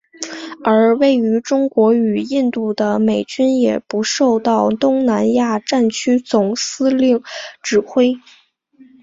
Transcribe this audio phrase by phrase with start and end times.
[0.63, 7.21] 而位于中国与印度的美军也不受到东南亚战区总司令
[7.61, 8.15] 指挥。